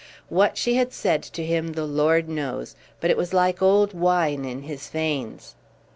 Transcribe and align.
What 0.29 0.57
she 0.57 0.77
had 0.77 0.93
said 0.93 1.21
to 1.21 1.45
him 1.45 1.73
the 1.73 1.85
Lord 1.85 2.27
knows, 2.27 2.75
but 2.99 3.11
it 3.11 3.17
was 3.17 3.35
like 3.35 3.61
old 3.61 3.93
wine 3.93 4.45
in 4.45 4.63
his 4.63 4.89
veins. 4.89 5.53